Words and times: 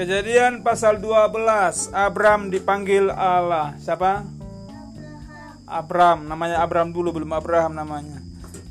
Kejadian 0.00 0.64
pasal 0.64 0.96
12, 0.96 1.92
Abram 1.92 2.48
dipanggil 2.48 3.12
Allah. 3.12 3.76
Siapa? 3.76 4.24
Abram, 5.68 6.24
namanya 6.24 6.64
Abram 6.64 6.88
dulu 6.88 7.20
belum 7.20 7.28
Abraham 7.36 7.76
namanya. 7.76 8.16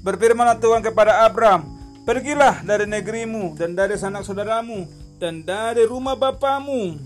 Berfirmanlah 0.02 0.58
Tuhan 0.58 0.82
kepada 0.82 1.22
Abram, 1.22 1.70
"Pergilah 2.02 2.66
dari 2.66 2.90
negerimu 2.90 3.54
dan 3.54 3.78
dari 3.78 3.94
sanak 3.94 4.26
saudaramu 4.26 4.90
dan 5.22 5.46
dari 5.46 5.86
rumah 5.86 6.18
bapamu." 6.18 6.98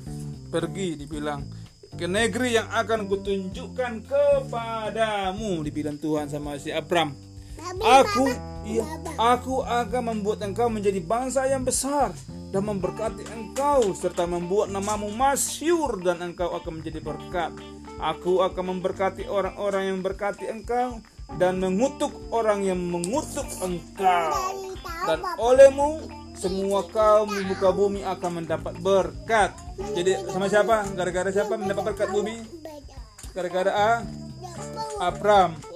Pergi 0.47 1.03
dibilang 1.03 1.43
ke 1.91 2.07
negeri 2.07 2.55
yang 2.55 2.71
akan 2.71 3.11
kutunjukkan 3.11 4.07
kepadamu 4.07 5.67
dibilang 5.67 5.99
Tuhan 5.99 6.31
sama 6.31 6.55
si 6.63 6.71
Abram. 6.71 7.11
Aku 7.75 8.31
iya, 8.63 8.87
aku 9.19 9.67
akan 9.67 10.15
membuat 10.15 10.47
engkau 10.47 10.71
menjadi 10.71 11.03
bangsa 11.03 11.43
yang 11.43 11.67
besar 11.67 12.15
dan 12.53 12.69
memberkati 12.69 13.25
engkau 13.33 13.97
serta 13.97 14.29
membuat 14.29 14.69
namamu 14.69 15.09
masyur 15.09 15.97
dan 16.05 16.21
engkau 16.21 16.53
akan 16.53 16.79
menjadi 16.79 17.01
berkat. 17.01 17.49
Aku 17.97 18.45
akan 18.45 18.77
memberkati 18.77 19.25
orang-orang 19.25 19.89
yang 19.89 19.99
berkati 20.05 20.45
engkau 20.53 21.01
dan 21.41 21.57
mengutuk 21.57 22.13
orang 22.29 22.61
yang 22.61 22.77
mengutuk 22.77 23.49
engkau. 23.57 24.37
Dan 25.09 25.19
olehmu 25.41 26.05
semua 26.37 26.85
kaum 26.93 27.33
di 27.33 27.41
muka 27.41 27.73
bumi 27.73 28.05
akan 28.05 28.45
mendapat 28.45 28.77
berkat. 28.77 29.57
Jadi 29.97 30.21
sama 30.29 30.45
siapa? 30.45 30.85
Gara-gara 30.93 31.33
siapa 31.33 31.57
mendapat 31.57 31.97
berkat 31.97 32.13
bumi? 32.13 32.37
Gara-gara 33.33 33.71
A? 33.73 33.91
Abram. 35.01 35.72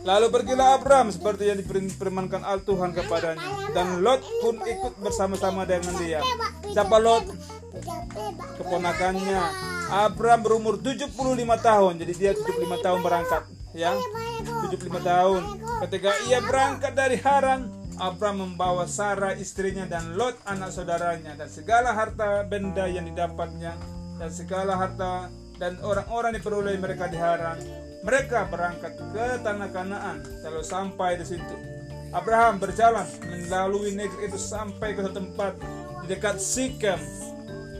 Lalu 0.00 0.26
pergilah 0.32 0.80
Abram 0.80 1.12
seperti 1.12 1.52
yang 1.52 1.60
difirmankan 1.60 2.40
Al 2.40 2.64
Tuhan 2.64 2.96
kepadanya 2.96 3.70
dan 3.76 4.00
Lot 4.00 4.24
pun 4.40 4.56
ikut 4.64 4.96
bersama-sama 5.00 5.68
dengan 5.68 5.92
dia. 6.00 6.24
Siapa 6.72 6.96
Lot? 6.96 7.28
Keponakannya. 8.56 9.42
Abram 9.90 10.40
berumur 10.40 10.78
75 10.78 11.12
tahun. 11.60 11.92
Jadi 11.98 12.12
dia 12.14 12.32
75 12.32 12.84
tahun 12.86 13.00
berangkat, 13.02 13.42
ya. 13.74 13.92
75 14.70 15.02
tahun. 15.02 15.40
Ketika 15.84 16.10
ia 16.30 16.38
berangkat 16.40 16.92
dari 16.94 17.18
Haran, 17.18 17.60
Abram 18.00 18.40
membawa 18.40 18.88
Sarah 18.88 19.36
istrinya 19.36 19.84
dan 19.84 20.16
Lot 20.16 20.40
anak 20.48 20.72
saudaranya 20.72 21.36
dan 21.36 21.52
segala 21.52 21.92
harta 21.92 22.48
benda 22.48 22.88
yang 22.88 23.04
didapatnya 23.04 23.76
dan 24.16 24.30
segala 24.32 24.72
harta 24.80 25.28
dan 25.60 25.76
orang-orang 25.84 26.40
diperoleh 26.40 26.80
mereka 26.80 27.06
di 27.12 27.20
Haran 27.20 27.60
mereka 28.00 28.48
berangkat 28.48 28.96
ke 28.96 29.26
tanah 29.44 29.68
Kanaan. 29.72 30.24
Kalau 30.40 30.64
sampai 30.64 31.20
di 31.20 31.24
situ, 31.28 31.56
Abraham 32.16 32.56
berjalan 32.56 33.04
melalui 33.28 33.92
negeri 33.92 34.32
itu 34.32 34.40
sampai 34.40 34.96
ke 34.96 35.04
tempat 35.12 35.60
dekat 36.08 36.40
Sikem, 36.40 36.96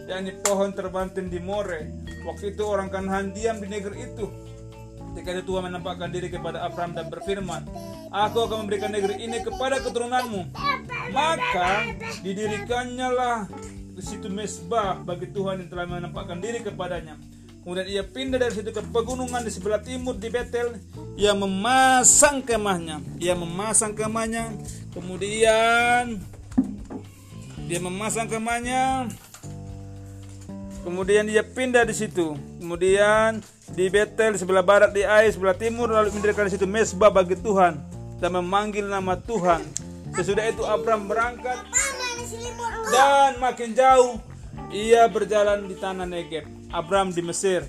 yakni 0.04 0.36
pohon 0.44 0.76
terbantin 0.76 1.32
di 1.32 1.40
More. 1.40 1.88
Waktu 2.28 2.52
itu 2.52 2.62
orang 2.68 2.92
Kanaan 2.92 3.32
diam 3.32 3.64
di 3.64 3.68
negeri 3.68 4.12
itu. 4.12 4.28
Ketika 5.10 5.42
Tuhan 5.42 5.72
menampakkan 5.72 6.12
diri 6.12 6.30
kepada 6.30 6.62
Abraham 6.62 6.94
dan 6.94 7.10
berfirman, 7.10 7.66
Aku 8.14 8.46
akan 8.46 8.62
memberikan 8.62 8.94
negeri 8.94 9.24
ini 9.24 9.42
kepada 9.42 9.82
keturunanmu. 9.82 10.54
Maka 11.10 11.96
didirikannya 12.22 13.08
lah 13.10 13.48
di 13.90 14.02
situ 14.04 14.30
mesbah 14.30 15.02
bagi 15.02 15.26
Tuhan 15.34 15.66
yang 15.66 15.68
telah 15.72 15.86
menampakkan 15.90 16.38
diri 16.38 16.62
kepadanya 16.62 17.29
Kemudian 17.60 17.86
ia 17.92 18.00
pindah 18.00 18.40
dari 18.40 18.56
situ 18.56 18.72
ke 18.72 18.80
pegunungan 18.88 19.44
di 19.44 19.52
sebelah 19.52 19.84
timur 19.84 20.16
di 20.16 20.32
Betel. 20.32 20.80
Ia 21.20 21.36
memasang 21.36 22.40
kemahnya. 22.40 23.04
Ia 23.20 23.36
memasang 23.36 23.92
kemahnya. 23.92 24.48
Kemudian 24.96 26.24
dia 27.68 27.78
memasang 27.84 28.26
kemahnya. 28.32 29.12
Kemudian 30.80 31.28
dia 31.28 31.44
pindah 31.44 31.84
di 31.84 31.92
situ. 31.92 32.32
Kemudian 32.56 33.44
di 33.76 33.86
Betel 33.92 34.34
di 34.34 34.40
sebelah 34.40 34.64
barat 34.64 34.96
di 34.96 35.04
Ai 35.04 35.28
sebelah 35.28 35.54
timur 35.54 35.92
lalu 35.92 36.10
mendirikan 36.16 36.48
di 36.48 36.56
situ 36.56 36.64
mesbah 36.64 37.12
bagi 37.12 37.36
Tuhan 37.36 37.76
dan 38.24 38.30
memanggil 38.40 38.88
nama 38.88 39.20
Tuhan. 39.20 39.60
Sesudah 40.16 40.48
itu 40.48 40.64
Abram 40.64 41.06
berangkat 41.06 41.60
dan 42.88 43.36
makin 43.38 43.76
jauh 43.76 44.18
ia 44.72 45.04
berjalan 45.06 45.68
di 45.68 45.76
tanah 45.78 46.08
Negeb. 46.08 46.59
Abram 46.70 47.10
di 47.10 47.18
Mesir. 47.22 47.66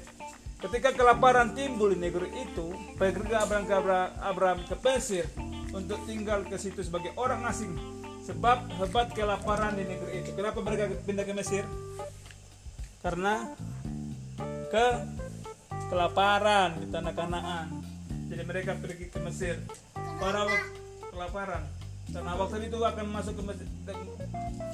Ketika 0.62 0.94
kelaparan 0.94 1.58
timbul 1.58 1.98
di 1.98 1.98
negeri 1.98 2.30
itu, 2.38 2.70
pergi 2.94 3.34
Abram 3.34 3.66
ke 3.66 3.74
Abram 4.22 4.62
ke 4.62 4.78
Mesir 4.78 5.26
untuk 5.74 5.98
tinggal 6.06 6.46
ke 6.46 6.54
situ 6.62 6.86
sebagai 6.86 7.10
orang 7.18 7.42
asing. 7.50 7.74
Sebab 8.22 8.70
hebat 8.78 9.10
kelaparan 9.18 9.74
di 9.74 9.90
negeri 9.90 10.22
itu. 10.22 10.38
Kenapa 10.38 10.62
mereka 10.62 10.94
pindah 11.02 11.26
ke 11.26 11.34
Mesir? 11.34 11.66
Karena 13.02 13.50
ke 14.70 14.88
kelaparan 15.90 16.78
di 16.78 16.88
tanah 16.94 17.14
Kanaan. 17.18 17.68
Jadi 18.30 18.44
mereka 18.46 18.78
pergi 18.78 19.10
ke 19.10 19.18
Mesir. 19.18 19.58
Para 20.22 20.46
kelaparan. 21.10 21.66
Karena 22.12 22.32
waktu 22.36 22.68
itu 22.68 22.78
akan 22.78 23.06
masuk 23.08 23.34
ke 23.40 23.44
Mesir. 23.48 23.68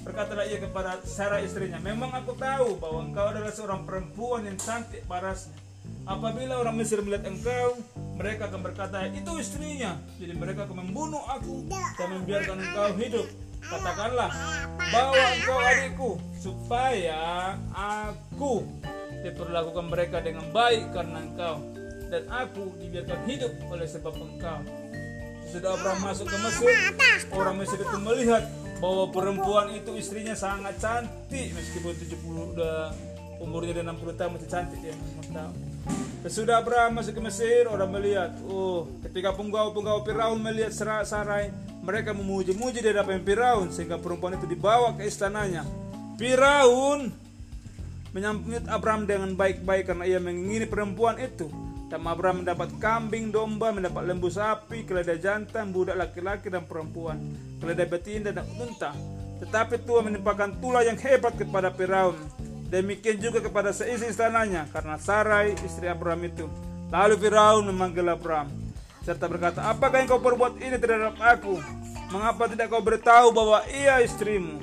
Berkatalah 0.01 0.45
ia 0.49 0.57
kepada 0.57 0.97
Sarah 1.05 1.43
istrinya, 1.43 1.77
memang 1.77 2.09
aku 2.09 2.33
tahu 2.33 2.81
bahwa 2.81 3.05
engkau 3.05 3.27
adalah 3.29 3.51
seorang 3.53 3.85
perempuan 3.85 4.47
yang 4.49 4.57
cantik 4.57 5.05
parasnya. 5.05 5.53
Apabila 6.07 6.63
orang 6.63 6.79
Mesir 6.79 7.03
melihat 7.03 7.27
engkau, 7.27 7.83
mereka 8.15 8.47
akan 8.47 8.61
berkata, 8.63 9.11
itu 9.11 9.31
istrinya. 9.37 9.99
Jadi 10.15 10.33
mereka 10.33 10.63
akan 10.63 10.87
membunuh 10.87 11.19
aku 11.27 11.67
dan 11.69 12.07
membiarkan 12.15 12.57
engkau 12.63 12.89
hidup. 12.95 13.27
Katakanlah, 13.67 14.31
bawa 14.79 15.23
engkau 15.35 15.57
adikku, 15.59 16.11
supaya 16.39 17.59
aku 17.75 18.63
diperlakukan 19.27 19.85
mereka 19.91 20.23
dengan 20.23 20.47
baik 20.55 20.95
karena 20.95 21.19
engkau. 21.19 21.55
Dan 22.07 22.23
aku 22.31 22.71
dibiarkan 22.79 23.19
hidup 23.27 23.51
oleh 23.67 23.83
sebab 23.83 24.15
engkau. 24.15 24.63
Sudah 25.47 25.69
Abraham 25.73 25.99
masuk 26.03 26.25
ke 26.27 26.37
Mesir, 26.37 26.75
orang 27.31 27.55
Mesir 27.57 27.79
itu 27.79 27.97
melihat 28.03 28.43
bahwa 28.77 29.09
perempuan 29.09 29.73
itu 29.73 29.91
istrinya 29.97 30.37
sangat 30.37 30.77
cantik 30.77 31.49
meskipun 31.55 31.93
70 31.97 32.53
udah 32.53 32.93
umurnya 33.41 33.81
udah 33.81 33.85
60 33.95 34.19
tahun 34.19 34.31
masih 34.37 34.49
cantik 34.49 34.81
ya. 34.81 34.95
Sesudah 36.25 36.59
Abraham 36.59 36.99
masuk 36.99 37.15
ke 37.15 37.21
Mesir, 37.23 37.63
orang 37.71 37.87
melihat, 37.87 38.35
oh, 38.49 38.89
ketika 39.07 39.31
penggawa-penggawa 39.31 40.03
Firaun 40.03 40.41
melihat 40.43 40.73
Sarai, 41.05 41.53
mereka 41.79 42.11
memuji-muji 42.11 42.83
di 42.83 42.89
hadapan 42.91 43.23
Firaun 43.23 43.71
sehingga 43.71 43.95
perempuan 43.95 44.35
itu 44.35 44.43
dibawa 44.43 44.91
ke 44.97 45.07
istananya. 45.07 45.63
Firaun 46.19 47.13
menyambut 48.11 48.65
Abraham 48.67 49.07
dengan 49.07 49.31
baik-baik 49.37 49.93
karena 49.93 50.03
ia 50.03 50.19
mengingini 50.19 50.67
perempuan 50.67 51.15
itu. 51.21 51.47
Dan 51.87 52.03
Abraham 52.03 52.43
mendapat 52.43 52.67
kambing, 52.83 53.31
domba, 53.31 53.71
mendapat 53.71 54.03
lembu 54.03 54.27
sapi, 54.27 54.83
keledai 54.83 55.23
jantan, 55.23 55.71
budak 55.71 55.95
laki-laki 55.95 56.51
dan 56.51 56.67
perempuan, 56.67 57.15
keledai 57.63 57.87
betina 57.87 58.35
dan 58.35 58.43
unta. 58.59 58.91
Tetapi 59.39 59.87
Tuhan 59.87 60.11
menimpakan 60.11 60.59
tulah 60.59 60.83
yang 60.83 60.99
hebat 60.99 61.39
kepada 61.39 61.71
Firaun. 61.71 62.19
Demikian 62.67 63.23
juga 63.23 63.39
kepada 63.39 63.71
seisi 63.71 64.11
istananya 64.11 64.67
karena 64.75 64.99
Sarai 64.99 65.55
istri 65.63 65.87
Abraham 65.87 66.27
itu. 66.27 66.45
Lalu 66.91 67.15
Firaun 67.15 67.63
memanggil 67.71 68.03
Abraham 68.11 68.51
serta 69.07 69.31
berkata, 69.31 69.63
"Apakah 69.71 70.03
yang 70.03 70.11
kau 70.11 70.19
perbuat 70.19 70.59
ini 70.59 70.75
terhadap 70.75 71.15
aku? 71.23 71.55
Mengapa 72.11 72.51
tidak 72.51 72.67
kau 72.67 72.83
beritahu 72.83 73.31
bahwa 73.31 73.63
ia 73.71 74.03
istrimu? 74.03 74.59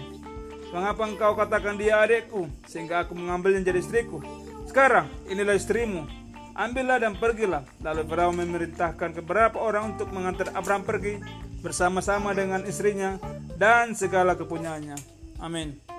Mengapa 0.77 1.09
engkau 1.09 1.33
katakan 1.33 1.81
dia 1.81 2.05
adikku 2.05 2.53
sehingga 2.69 3.09
aku 3.09 3.17
mengambilnya 3.17 3.65
jadi 3.65 3.81
istriku? 3.81 4.21
Sekarang 4.69 5.09
inilah 5.33 5.57
istrimu 5.57 6.24
ambillah 6.55 6.99
dan 7.03 7.15
pergilah. 7.19 7.63
Lalu 7.83 8.03
Firaun 8.07 8.37
memerintahkan 8.39 9.11
beberapa 9.23 9.59
orang 9.61 9.95
untuk 9.95 10.11
mengantar 10.15 10.51
Abraham 10.55 10.87
pergi 10.87 11.21
bersama-sama 11.61 12.35
dengan 12.35 12.63
istrinya 12.65 13.19
dan 13.59 13.93
segala 13.95 14.39
kepunyaannya. 14.39 14.97
Amin. 15.43 15.94